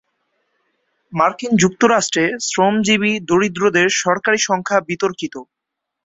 মার্কিন 1.13 1.51
যুক্তরাষ্ট্রে 1.61 2.23
শ্রমজীবী 2.47 3.11
দরিদ্রদের 3.29 3.87
সরকারি 4.01 4.39
সংখ্যা 4.41 4.77
বিতর্কিত। 4.89 5.35